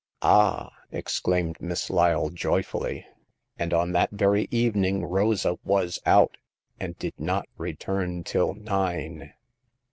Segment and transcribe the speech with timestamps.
[0.19, 3.05] *'Ah!'' exclaimed Miss Lyle, joyfully
[3.59, 6.37] —and on that very evening Rosa was out,
[6.79, 9.33] and did not return till nine